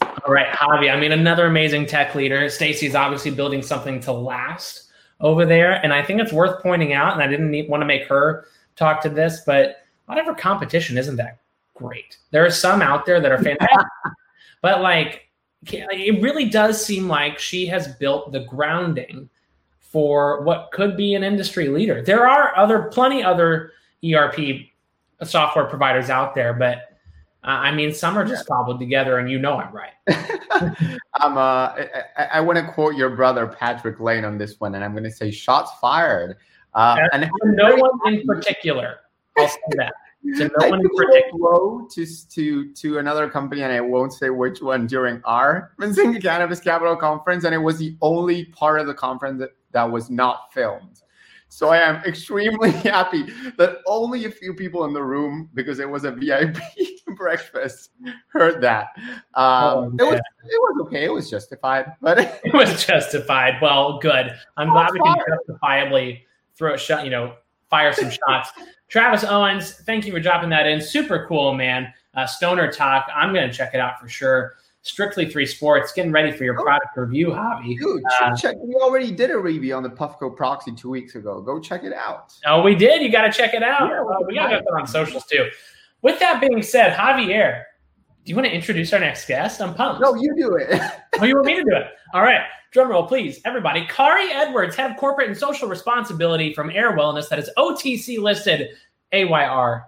[0.00, 0.92] All right, Javi.
[0.92, 2.48] I mean, another amazing tech leader.
[2.48, 4.83] Stacy's obviously building something to last
[5.24, 5.82] over there.
[5.82, 8.46] And I think it's worth pointing out, and I didn't need, want to make her
[8.76, 11.38] talk to this, but whatever competition isn't that
[11.72, 12.18] great.
[12.30, 13.88] There are some out there that are fantastic,
[14.62, 15.22] but like
[15.72, 19.30] it really does seem like she has built the grounding
[19.80, 22.02] for what could be an industry leader.
[22.02, 23.72] There are other plenty other
[24.04, 24.66] ERP
[25.22, 26.93] software providers out there, but
[27.44, 29.92] I mean, some are just cobbled together, and you know I'm right.
[31.14, 31.36] I'm.
[31.36, 31.74] Uh,
[32.16, 35.04] I, I want to quote your brother Patrick Lane on this one, and I'm going
[35.04, 36.36] to say shots fired.
[36.72, 39.00] Uh, and no one in particular.
[39.38, 39.92] I'll say that.
[40.38, 41.86] To no one in particular.
[41.90, 46.60] to to to another company, and I won't say which one during our Benzinga Cannabis
[46.60, 50.50] Capital conference, and it was the only part of the conference that, that was not
[50.54, 51.02] filmed.
[51.54, 53.22] So I am extremely happy
[53.58, 56.58] that only a few people in the room, because it was a VIP
[57.16, 57.90] breakfast,
[58.26, 58.88] heard that.
[59.34, 61.04] Um, oh, it was it was okay.
[61.04, 63.62] It was justified, but it was justified.
[63.62, 64.34] Well, good.
[64.56, 67.04] I'm glad we can justifiably throw a shot.
[67.04, 67.36] You know,
[67.70, 68.50] fire some shots.
[68.88, 70.80] Travis Owens, thank you for dropping that in.
[70.80, 71.86] Super cool, man.
[72.14, 73.06] Uh, Stoner Talk.
[73.14, 74.54] I'm going to check it out for sure.
[74.84, 76.62] Strictly Three Sports, getting ready for your oh.
[76.62, 77.74] product review hobby.
[77.74, 78.56] Dude, uh, check.
[78.60, 81.40] We already did a review on the Puffco Proxy two weeks ago.
[81.40, 82.34] Go check it out.
[82.46, 83.00] Oh, we did.
[83.00, 83.88] You got to check it out.
[83.88, 85.48] Yeah, uh, we got to that on socials too.
[86.02, 87.62] With that being said, Javier,
[88.24, 89.62] do you want to introduce our next guest?
[89.62, 90.02] I'm pumped.
[90.02, 90.78] No, you do it.
[91.18, 91.86] oh, you want me to do it?
[92.12, 92.42] All right.
[92.70, 93.86] Drum roll, please, everybody.
[93.86, 98.70] Kari Edwards, head of corporate and social responsibility from Ayr Wellness, that is OTC listed
[99.14, 99.84] AYRWF.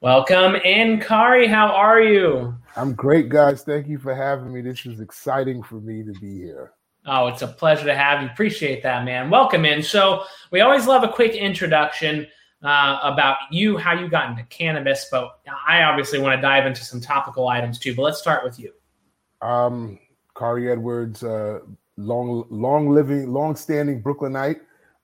[0.00, 1.48] Welcome in, Kari.
[1.48, 2.54] How are you?
[2.76, 3.64] I'm great, guys.
[3.64, 4.60] Thank you for having me.
[4.60, 6.70] This is exciting for me to be here.
[7.04, 8.28] Oh, it's a pleasure to have you.
[8.28, 9.28] Appreciate that, man.
[9.28, 9.82] Welcome in.
[9.82, 12.28] So, we always love a quick introduction
[12.62, 16.84] uh, about you, how you got into cannabis, but I obviously want to dive into
[16.84, 17.96] some topical items too.
[17.96, 18.72] But let's start with you.
[19.42, 19.98] Um,
[20.36, 21.58] Kari Edwards, uh,
[21.96, 24.60] long, long living, long standing Brooklynite.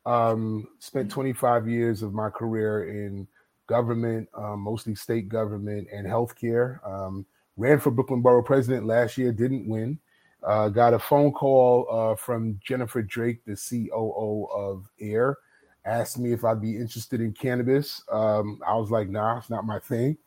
[0.07, 3.27] Um, spent 25 years of my career in
[3.67, 6.79] government, um, mostly state government and healthcare.
[6.89, 9.99] Um, ran for Brooklyn Borough President last year, didn't win.
[10.43, 15.39] Uh, got a phone call uh, from Jennifer Drake, the COO of Ayr,
[15.87, 18.03] asked me if I'd be interested in cannabis.
[18.13, 20.19] Um, I was like, nah, it's not my thing.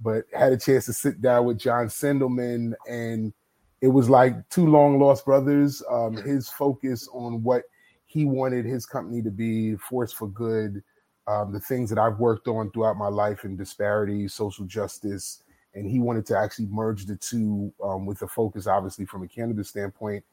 [0.00, 3.32] But had a chance to sit down with John Sandelman, and
[3.80, 5.82] it was like two long lost brothers.
[5.90, 7.64] Um, his focus on what
[8.06, 10.82] he wanted his company to be, force for good,
[11.26, 15.42] um, the things that I've worked on throughout my life in disparities, social justice,
[15.74, 19.28] and he wanted to actually merge the two um, with a focus, obviously, from a
[19.28, 20.24] cannabis standpoint.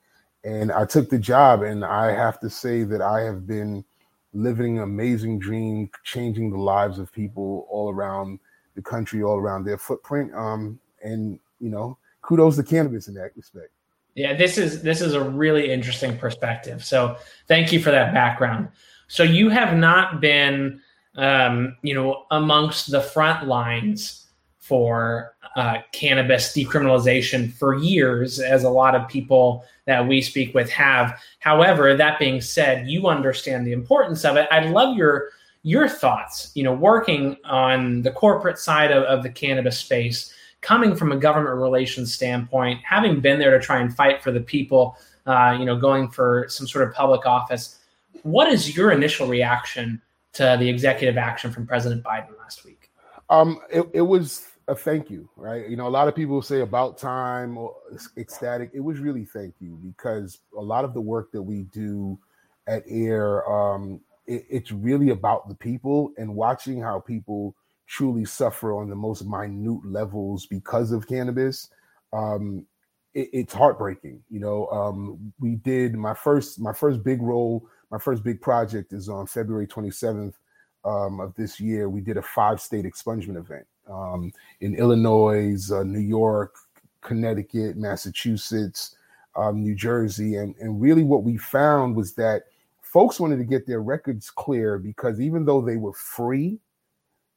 [0.44, 3.84] And I took the job, and I have to say that I have been
[4.34, 8.40] living an amazing dream, changing the lives of people all around
[8.76, 10.34] the country, all around their footprint.
[10.34, 13.70] Um, and you know, kudos to cannabis in that respect.
[14.16, 16.84] Yeah, this is this is a really interesting perspective.
[16.84, 18.70] So thank you for that background.
[19.14, 20.82] So you have not been,
[21.18, 24.26] um, you know, amongst the front lines
[24.60, 30.68] for uh, cannabis decriminalization for years, as a lot of people that we speak with
[30.72, 31.22] have.
[31.38, 34.48] However, that being said, you understand the importance of it.
[34.50, 35.30] I'd love your
[35.62, 36.52] your thoughts.
[36.56, 41.18] You know, working on the corporate side of, of the cannabis space, coming from a
[41.18, 44.98] government relations standpoint, having been there to try and fight for the people.
[45.28, 47.78] Uh, you know, going for some sort of public office.
[48.22, 50.02] What is your initial reaction
[50.34, 52.92] to the executive action from President Biden last week?
[53.30, 55.68] Um, it, it was a thank you, right?
[55.68, 57.76] You know, a lot of people say about time or
[58.18, 58.72] ecstatic.
[58.74, 62.18] It was really thank you because a lot of the work that we do
[62.68, 67.56] at Ayr, um, it, it's really about the people and watching how people
[67.88, 71.70] truly suffer on the most minute levels because of cannabis.
[72.14, 72.66] Um,
[73.14, 74.22] it, it's heartbreaking.
[74.30, 78.92] You know, um, we did my first my first big role, my first big project
[78.92, 80.34] is on February 27th
[80.84, 81.90] um, of this year.
[81.90, 86.56] We did a five state expungement event um, in Illinois, uh, New York,
[87.02, 88.96] Connecticut, Massachusetts,
[89.36, 90.38] um, New Jersey.
[90.38, 92.46] And, and really, what we found was that
[92.82, 96.58] folks wanted to get their records clear because even though they were free,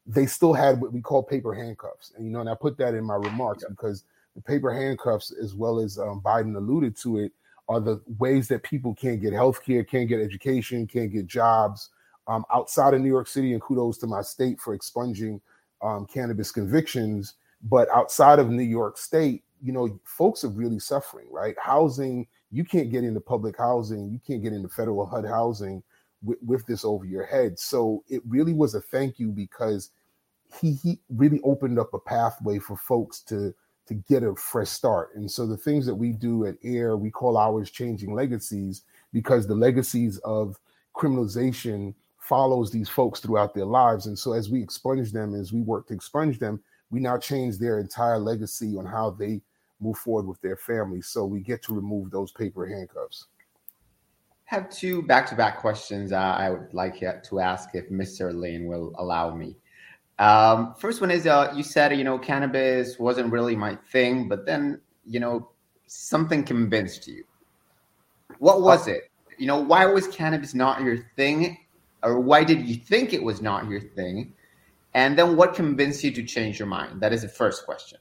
[0.06, 2.12] they still had what we call paper handcuffs.
[2.16, 3.72] And, you know, and I put that in my remarks yeah.
[3.72, 7.32] because the paper handcuffs, as well as um, Biden alluded to it,
[7.68, 11.90] are the ways that people can't get health care, can't get education, can't get jobs
[12.28, 13.52] um, outside of New York City.
[13.52, 15.40] And kudos to my state for expunging
[15.82, 17.34] um, cannabis convictions.
[17.62, 21.56] But outside of New York State, you know, folks are really suffering, right?
[21.60, 25.82] Housing, you can't get into public housing, you can't get into federal HUD housing
[26.22, 27.58] with, with this over your head.
[27.58, 29.90] So it really was a thank you because
[30.60, 33.54] he he really opened up a pathway for folks to
[33.86, 35.14] to get a fresh start.
[35.14, 39.46] And so the things that we do at Ayr, we call ours changing legacies because
[39.46, 40.58] the legacies of
[40.94, 44.06] criminalization follows these folks throughout their lives.
[44.06, 47.58] And so as we expunge them, as we work to expunge them, we now change
[47.58, 49.40] their entire legacy on how they
[49.80, 51.06] move forward with their families.
[51.06, 53.26] So we get to remove those paper handcuffs.
[54.50, 58.32] I have two back-to-back questions uh, I would like to ask if Mr.
[58.32, 59.56] Lane will allow me.
[60.18, 64.46] Um, first one is uh, you said you know cannabis wasn't really my thing, but
[64.46, 65.50] then you know
[65.86, 67.24] something convinced you.
[68.38, 69.10] What was it?
[69.38, 71.58] You know why was cannabis not your thing,
[72.02, 74.32] or why did you think it was not your thing?
[74.94, 77.02] And then what convinced you to change your mind?
[77.02, 77.98] That is the first question.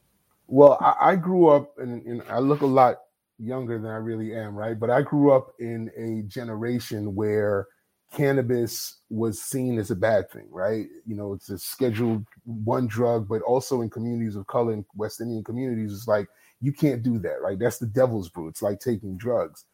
[0.47, 3.01] Well, I, I grew up and I look a lot
[3.37, 4.79] younger than I really am, right?
[4.79, 7.67] But I grew up in a generation where
[8.15, 10.87] cannabis was seen as a bad thing, right?
[11.05, 15.21] You know, it's a scheduled one drug, but also in communities of color in West
[15.21, 16.27] Indian communities, it's like
[16.61, 17.59] you can't do that, right?
[17.59, 18.47] That's the devil's brew.
[18.47, 19.65] It's like taking drugs.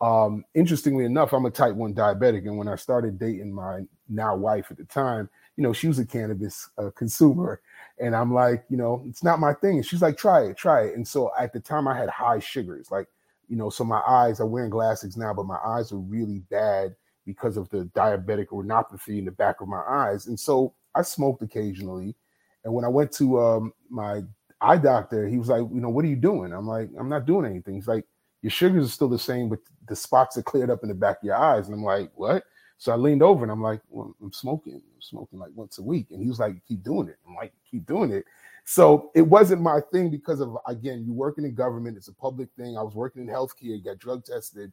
[0.00, 2.46] Um, interestingly enough, I'm a type 1 diabetic.
[2.46, 5.98] And when I started dating my now wife at the time, you know, she was
[5.98, 7.60] a cannabis uh, consumer.
[7.98, 9.76] And I'm like, you know, it's not my thing.
[9.76, 10.94] And she's like, try it, try it.
[10.94, 12.90] And so at the time, I had high sugars.
[12.90, 13.08] Like,
[13.50, 16.96] you know, so my eyes, I'm wearing glasses now, but my eyes are really bad
[17.32, 20.26] because of the diabetic retinopathy in the back of my eyes.
[20.26, 22.16] And so I smoked occasionally.
[22.64, 24.22] And when I went to um, my
[24.60, 26.52] eye doctor, he was like, you know, what are you doing?
[26.52, 27.76] I'm like, I'm not doing anything.
[27.76, 28.04] He's like,
[28.42, 31.18] your sugars are still the same, but the spots are cleared up in the back
[31.18, 31.66] of your eyes.
[31.66, 32.42] And I'm like, what?
[32.78, 34.74] So I leaned over and I'm like, well, I'm smoking.
[34.74, 36.08] I'm smoking like once a week.
[36.10, 37.18] And he was like, keep doing it.
[37.28, 38.24] I'm like, keep doing it.
[38.64, 42.48] So it wasn't my thing because of, again, you working in government, it's a public
[42.56, 42.76] thing.
[42.78, 44.72] I was working in healthcare, got drug tested.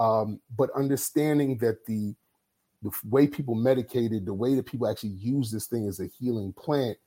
[0.00, 2.16] Um, but understanding that the
[2.82, 6.52] the way people medicated, the way that people actually use this thing as a healing
[6.54, 6.98] plant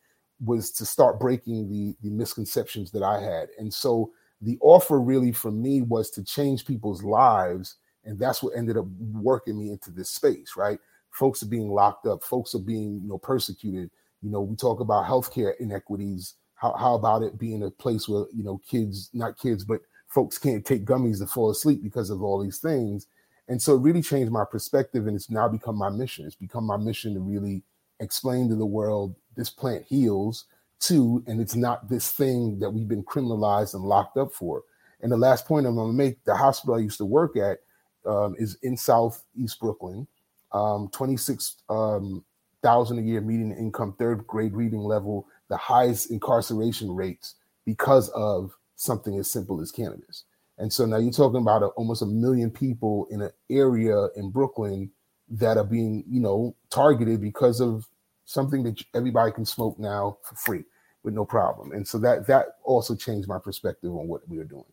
[0.45, 3.49] was to start breaking the the misconceptions that I had.
[3.60, 8.56] And so the offer really for me was to change people's lives and that's what
[8.58, 10.79] ended up working me into this space right
[11.12, 13.89] folks are being locked up folks are being you know persecuted
[14.21, 16.36] You know, we talk about healthcare inequities.
[16.56, 19.82] How, how about it being a place where, you know, kids, not kids, but
[20.13, 23.08] folks can't take gummies to fall asleep because of all these things.
[23.47, 26.26] And so it really changed my perspective and it's now become my mission.
[26.26, 27.63] It's become my mission to really
[27.99, 30.45] explain to the world this plant heals
[30.80, 34.63] too, and it's not this thing that we've been criminalized and locked up for.
[35.02, 37.60] And the last point I'm going to make: the hospital I used to work at
[38.06, 40.08] um, is in Southeast Brooklyn,
[40.52, 42.23] um, 26 um,
[42.62, 48.54] thousand a year median income, third grade reading level, the highest incarceration rates because of
[48.75, 50.25] something as simple as cannabis.
[50.57, 54.29] And so now you're talking about a, almost a million people in an area in
[54.29, 54.91] Brooklyn
[55.29, 57.88] that are being, you know, targeted because of
[58.25, 60.63] something that everybody can smoke now for free
[61.03, 61.71] with no problem.
[61.71, 64.63] And so that that also changed my perspective on what we are doing.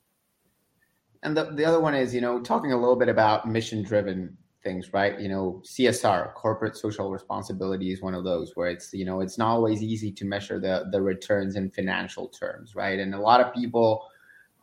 [1.23, 4.37] And the, the other one is, you know, talking a little bit about mission driven
[4.63, 5.19] things, right?
[5.19, 9.39] You know, CSR, corporate social responsibility is one of those where it's, you know, it's
[9.39, 12.99] not always easy to measure the the returns in financial terms, right?
[12.99, 14.07] And a lot of people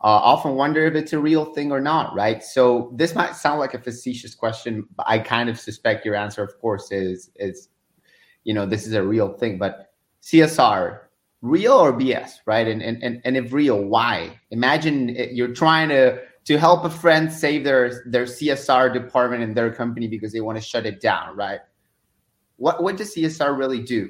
[0.00, 2.42] uh, often wonder if it's a real thing or not, right?
[2.42, 6.42] So this might sound like a facetious question, but I kind of suspect your answer,
[6.42, 7.68] of course, is is,
[8.44, 9.58] you know, this is a real thing.
[9.58, 11.00] But CSR,
[11.42, 12.68] real or BS, right?
[12.68, 14.38] And and and, and if real, why?
[14.52, 19.70] Imagine you're trying to to help a friend save their their CSR department in their
[19.70, 21.60] company because they want to shut it down, right?
[22.56, 24.08] What what does CSR really do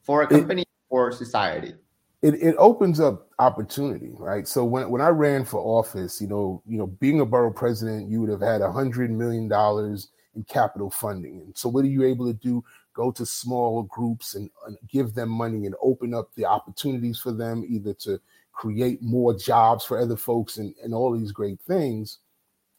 [0.00, 1.74] for a company it, or society?
[2.22, 4.48] It it opens up opportunity, right?
[4.48, 8.08] So when when I ran for office, you know, you know, being a borough president,
[8.08, 11.42] you would have had a hundred million dollars in capital funding.
[11.42, 12.64] And so what are you able to do?
[12.94, 17.32] Go to small groups and, and give them money and open up the opportunities for
[17.32, 18.18] them either to
[18.54, 22.18] create more jobs for other folks and, and all these great things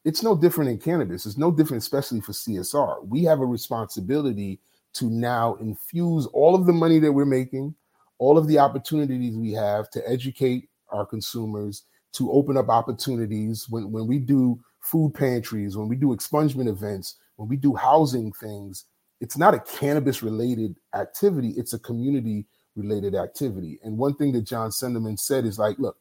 [0.03, 1.25] it's no different in cannabis.
[1.25, 4.59] It's no different especially for csr we have a responsibility
[4.93, 7.75] to now infuse all of the money that we're making
[8.17, 11.83] all of the opportunities we have to educate our consumers
[12.13, 17.15] to open up opportunities when, when we do food pantries when we do expungement events
[17.35, 18.85] when we do housing things.
[19.21, 21.53] It's not a cannabis related activity.
[21.57, 23.79] It's a community related activity.
[23.83, 25.97] And one thing that John Sandelman said is like, look,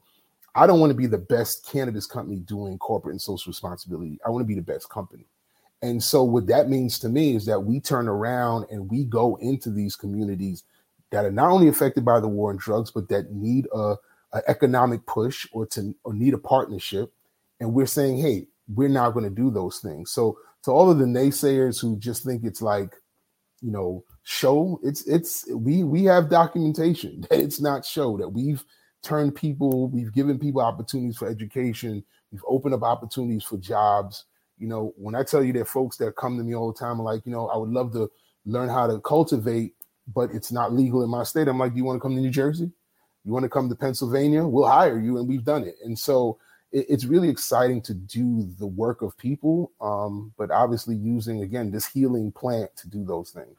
[0.54, 4.18] I don't want to be the best cannabis company doing corporate and social responsibility.
[4.24, 5.26] I want to be the best company.
[5.82, 9.36] And so what that means to me is that we turn around and we go
[9.36, 10.64] into these communities
[11.10, 13.96] that are not only affected by the war on drugs, but that need a,
[14.32, 17.12] a economic push or to or need a partnership.
[17.60, 20.10] And we're saying, hey, we're not going to do those things.
[20.10, 22.94] So to all of the naysayers who just think it's like,
[23.60, 28.64] you know, show it's it's we we have documentation that it's not show that we've
[29.02, 34.24] turned people we've given people opportunities for education we've opened up opportunities for jobs.
[34.58, 37.00] You know when i tell you that folks that come to me all the time
[37.00, 38.10] are like you know i would love to
[38.46, 39.74] learn how to cultivate
[40.14, 42.20] but it's not legal in my state i'm like do you want to come to
[42.20, 42.70] new jersey?
[43.26, 44.44] You want to come to pennsylvania?
[44.44, 45.76] We'll hire you and we've done it.
[45.82, 46.38] And so
[46.72, 51.70] it, it's really exciting to do the work of people um, but obviously using again
[51.70, 53.56] this healing plant to do those things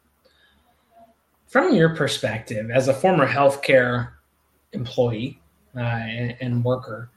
[1.47, 4.10] from your perspective as a former healthcare
[4.73, 5.39] employee
[5.75, 7.10] uh, and, and, worker,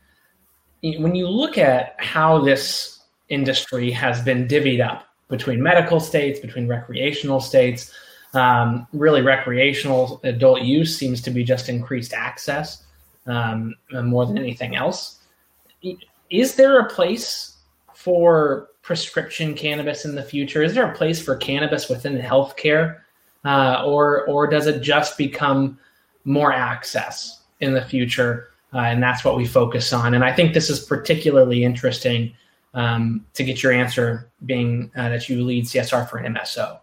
[0.83, 6.67] when you look at how this industry has been divvied up between medical states, between
[6.69, 7.93] recreational states,
[8.35, 12.85] um, really recreational adult use seems to be just increased access
[13.27, 15.21] um, more than anything else.
[16.31, 17.57] Is there a place
[17.95, 20.63] for prescription cannabis in the future?
[20.63, 23.01] Is there a place for cannabis within healthcare?
[23.45, 25.79] Uh, or or does it just become
[26.25, 28.51] more access in the future?
[28.73, 30.15] Uh, and that's what we focus on.
[30.15, 32.35] And I think this is particularly interesting
[32.75, 36.79] um, to get your answer, being uh, that you lead CSR for an MSO.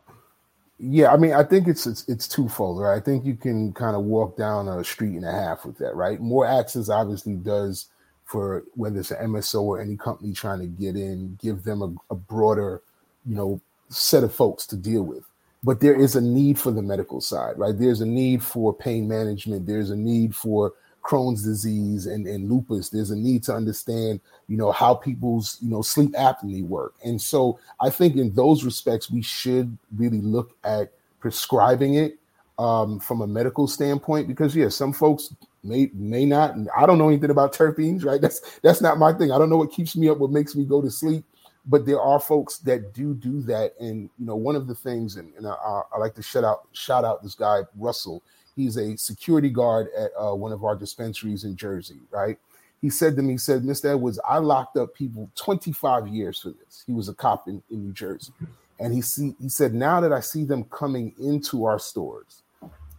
[0.79, 2.81] Yeah, I mean, I think it's it's, it's twofold.
[2.81, 2.97] Right?
[2.97, 5.95] I think you can kind of walk down a street and a half with that.
[5.95, 6.19] Right?
[6.19, 7.87] More access obviously does
[8.25, 12.13] for whether it's an MSO or any company trying to get in, give them a,
[12.13, 12.81] a broader,
[13.23, 15.23] you know, set of folks to deal with
[15.65, 17.78] but there is a need for the medical side, right?
[17.78, 19.65] There's a need for pain management.
[19.65, 20.73] There's a need for
[21.04, 22.89] Crohn's disease and, and lupus.
[22.89, 26.93] There's a need to understand, you know, how people's, you know, sleep apnea work.
[27.04, 32.19] And so I think in those respects, we should really look at prescribing it
[32.60, 36.56] um, from a medical standpoint, because yeah, some folks may may not.
[36.77, 38.21] I don't know anything about terpenes, right?
[38.25, 39.31] That's that's not my thing.
[39.31, 41.25] I don't know what keeps me up, what makes me go to sleep
[41.67, 43.73] but there are folks that do do that.
[43.79, 45.55] And you know one of the things and, and I,
[45.93, 48.23] I, like to shout out shout out this guy russell.
[48.55, 52.37] He's a security guard at uh, one of our dispensaries in jersey right?
[52.81, 56.49] He said to me he said mr edwards i locked up people 25 years for
[56.49, 56.83] this.
[56.85, 58.31] He was a cop in, in new jersey.
[58.79, 62.43] And he see he said now that i see them coming into our stores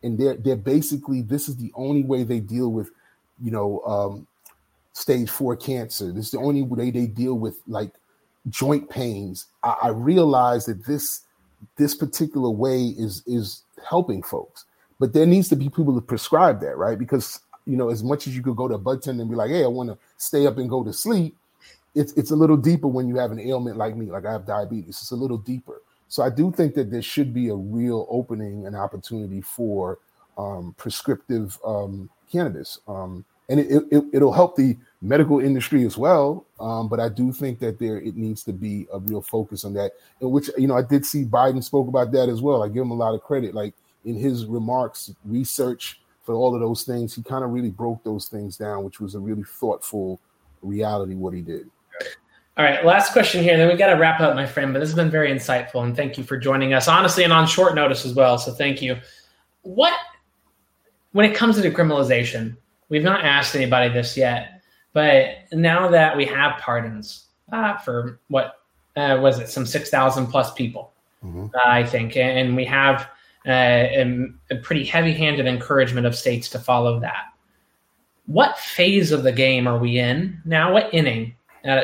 [0.02, 2.90] and they're they're basically this is the only way they deal with,
[3.42, 4.26] you know, um,
[4.92, 6.12] stage four cancer.
[6.12, 7.92] This is the only way they deal with like
[8.50, 9.46] joint pains.
[9.62, 11.22] I, I realize that this
[11.76, 14.64] this particular way is is helping folks,
[14.98, 16.98] but there needs to be people to prescribe that, right?
[16.98, 19.36] Because you know, as much as you could go to a bud tender and be
[19.36, 21.36] like, "Hey, I want to stay up and go to sleep,"
[21.94, 24.46] it's it's a little deeper when you have an ailment like me, like I have
[24.46, 25.00] diabetes.
[25.00, 25.80] It's a little deeper.
[26.08, 29.98] So I do think that there should be a real opening and opportunity for
[30.38, 36.46] um, prescriptive um, cannabis, um, and it, it, it'll help the medical industry as well.
[36.58, 39.74] Um, but I do think that there it needs to be a real focus on
[39.74, 39.92] that.
[40.20, 42.62] In which you know I did see Biden spoke about that as well.
[42.62, 43.54] I give him a lot of credit.
[43.54, 43.74] Like
[44.04, 48.26] in his remarks, research for all of those things, he kind of really broke those
[48.26, 50.20] things down, which was a really thoughtful
[50.62, 51.70] reality what he did.
[52.58, 54.72] All right, last question here, then we got to wrap up, my friend.
[54.72, 57.46] But this has been very insightful, and thank you for joining us, honestly, and on
[57.46, 58.38] short notice as well.
[58.38, 58.96] So thank you.
[59.60, 59.92] What,
[61.12, 62.56] when it comes to decriminalization,
[62.88, 64.62] we've not asked anybody this yet,
[64.92, 68.60] but now that we have pardons uh, for what
[68.96, 70.92] uh, was it, some six thousand plus people,
[71.24, 71.46] mm-hmm.
[71.54, 73.02] uh, I think, and we have
[73.46, 77.32] uh, a, a pretty heavy-handed encouragement of states to follow that.
[78.26, 80.72] What phase of the game are we in now?
[80.72, 81.34] What inning?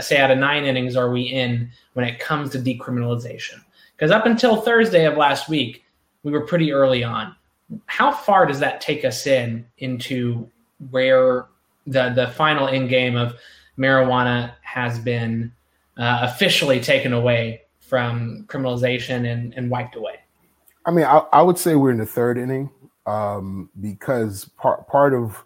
[0.01, 3.61] say out of nine innings are we in when it comes to decriminalization?
[3.97, 5.85] Because up until Thursday of last week,
[6.23, 7.35] we were pretty early on.
[7.87, 10.49] How far does that take us in into
[10.91, 11.47] where
[11.87, 13.35] the the final end game of
[13.79, 15.53] marijuana has been
[15.99, 20.17] uh, officially taken away from criminalization and, and wiped away?
[20.85, 22.71] I mean, I, I would say we're in the third inning
[23.07, 25.43] um, because part part of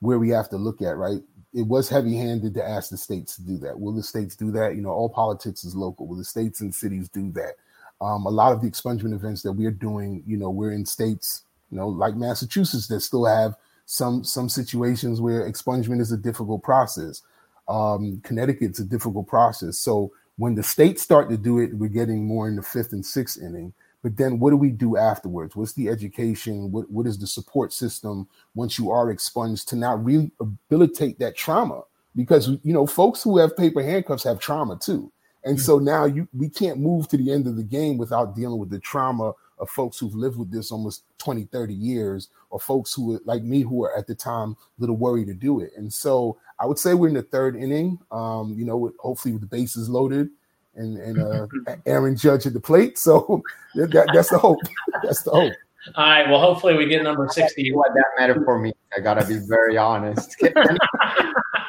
[0.00, 1.20] where we have to look at right
[1.54, 3.78] it was heavy handed to ask the states to do that.
[3.78, 4.76] Will the states do that?
[4.76, 6.06] You know, all politics is local.
[6.06, 7.54] Will the states and cities do that?
[8.00, 11.42] Um, a lot of the expungement events that we're doing, you know, we're in states,
[11.70, 13.56] you know, like Massachusetts that still have
[13.90, 17.22] some some situations where expungement is a difficult process.
[17.68, 19.78] Um, Connecticut's a difficult process.
[19.78, 23.04] So when the states start to do it, we're getting more in the fifth and
[23.04, 23.72] sixth inning.
[24.02, 25.56] But then what do we do afterwards?
[25.56, 26.70] What's the education?
[26.70, 31.80] What, what is the support system once you are expunged to not rehabilitate that trauma?
[32.14, 35.10] Because you know, folks who have paper handcuffs have trauma too.
[35.44, 35.64] And mm-hmm.
[35.64, 38.68] so now you we can't move to the end of the game without dealing with
[38.68, 43.14] the trauma of folks who've lived with this almost 20, 30 years, or folks who
[43.14, 45.70] are like me who are at the time a little worried to do it.
[45.76, 47.98] And so I would say we're in the third inning.
[48.10, 50.30] Um, you know, hopefully with the bases loaded
[50.74, 51.46] and and uh,
[51.86, 52.98] Aaron Judge at the plate.
[52.98, 53.42] So
[53.74, 54.58] that, that's the hope.
[55.02, 55.52] That's the hope.
[55.94, 56.28] All right.
[56.28, 57.72] Well, hopefully we get number sixty.
[57.72, 58.72] What that matter for me.
[58.96, 60.36] I gotta be very honest.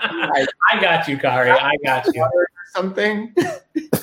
[0.02, 1.52] I got you, Khari.
[1.52, 2.28] I got you.
[2.74, 3.34] Something.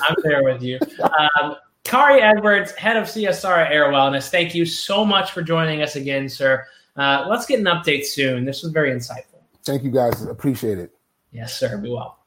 [0.03, 0.79] I'm there with you.
[1.03, 1.57] Um,
[1.87, 4.29] Khari Edwards, head of CSR Ayr Wellness.
[4.29, 6.67] Thank you so much for joining us again, sir.
[6.97, 8.45] Uh, let's get an update soon.
[8.45, 9.43] This was very insightful.
[9.65, 10.23] Thank you, guys.
[10.23, 10.93] Appreciate it.
[11.31, 11.79] Yes, sir.
[11.79, 12.19] Be well.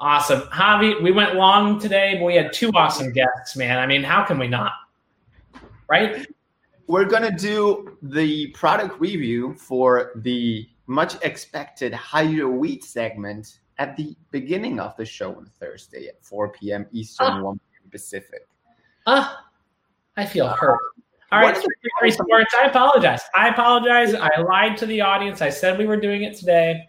[0.00, 0.40] Awesome.
[0.48, 3.78] Javi, we went long today, but we had two awesome guests, man.
[3.78, 4.72] I mean, how can we not?
[5.88, 6.26] Right?
[6.88, 13.96] We're going to do the product review for the much expected higher wheat segment at
[13.96, 16.86] the beginning of the show on Thursday at 4 p.m.
[16.90, 17.69] Eastern, uh, 1 p.m.
[17.90, 18.46] Pacific.
[19.06, 19.40] Ah, uh,
[20.16, 20.78] I feel hurt.
[21.32, 21.56] All right,
[22.00, 22.54] three sports.
[22.60, 23.22] I apologize.
[23.36, 24.14] I apologize.
[24.14, 25.40] I lied to the audience.
[25.40, 26.88] I said we were doing it today.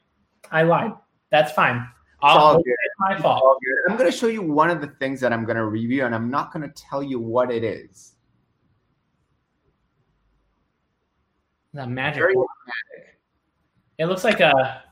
[0.51, 0.93] I lied.
[1.29, 1.87] That's fine.
[2.21, 2.75] all good.
[2.99, 3.59] my fault.
[3.87, 6.15] I'm going to show you one of the things that I'm going to review, and
[6.15, 8.13] I'm not going to tell you what it is.
[11.73, 12.23] The magic.
[12.23, 13.17] magic.
[13.97, 14.83] It looks like a,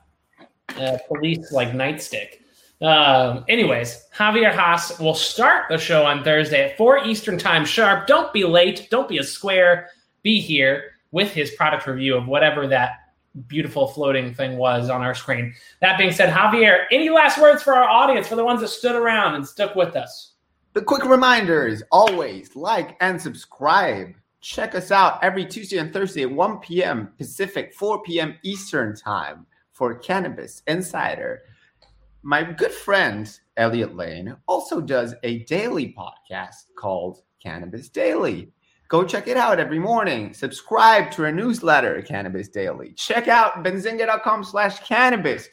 [0.77, 2.41] a police like nightstick.
[2.81, 8.07] Um, anyways, Javier Hasse will start the show on Thursday at 4 Eastern Time sharp.
[8.07, 8.87] Don't be late.
[8.89, 9.89] Don't be a square.
[10.23, 12.91] Be here with his product review of whatever that
[13.47, 15.53] beautiful floating thing was on our screen.
[15.81, 18.95] That being said, Javier, any last words for our audience, for the ones that stood
[18.95, 20.33] around and stuck with us?
[20.73, 24.13] The quick reminders always like and subscribe.
[24.41, 27.09] Check us out every Tuesday and Thursday at 1 p.m.
[27.17, 28.35] Pacific, 4 p.m.
[28.43, 31.41] Eastern Time for Cannabis Insider.
[32.21, 38.51] My good friend Elliot Lane also does a daily podcast called Cannabis Daily.
[38.89, 40.33] Go check it out every morning.
[40.33, 42.91] Subscribe to our newsletter, Cannabis Daily.
[42.93, 45.47] Check out benzinga.com slash cannabis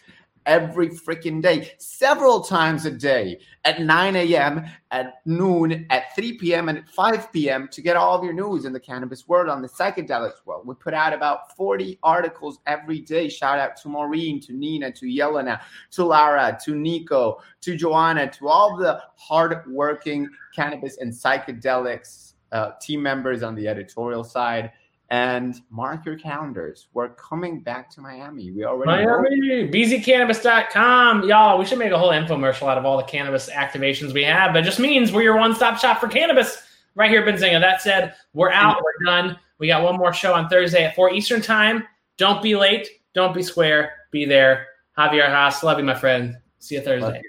[0.46, 6.68] every freaking day, several times a day at 9 a.m., at noon, at 3 p.m.,
[6.68, 7.68] and at 5 p.m.
[7.72, 10.66] to get all of your news in the cannabis world, on the psychedelics world.
[10.66, 13.28] We put out about 40 articles every day.
[13.28, 18.48] Shout out to Maureen, to Nina, to Yelena, to Lara, to Nico, to Joanna, to
[18.48, 24.70] all the hardworking cannabis and psychedelics uh, team members on the editorial side.
[25.08, 26.88] And mark your calendars.
[26.92, 28.50] We're coming back to Miami.
[28.50, 29.06] We already.
[29.06, 31.28] Miami, bzcannabis.com.
[31.28, 34.52] Y'all, we should make a whole infomercial out of all the cannabis activations we have.
[34.52, 36.60] That just means we're your one stop shop for cannabis
[36.96, 37.60] right here, Benzinga.
[37.60, 38.82] That said, we're out.
[38.82, 39.38] We're done.
[39.58, 41.84] We got one more show on Thursday at 4 Eastern Time.
[42.16, 42.88] Don't be late.
[43.14, 43.92] Don't be square.
[44.10, 44.66] Be there.
[44.98, 45.62] Javier Hasse.
[45.62, 46.36] Love you, my friend.
[46.58, 47.22] See you Thursday.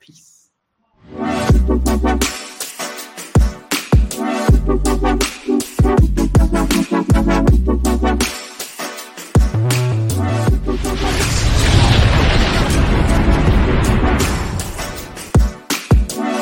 [0.00, 0.48] Peace.